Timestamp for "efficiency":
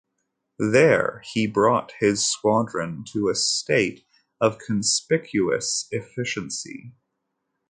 5.91-6.93